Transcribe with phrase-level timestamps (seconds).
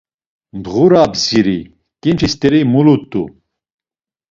[0.57, 1.59] Ndğura bdziri,
[2.01, 3.23] ǩinç̌i st̆eri mulut̆u.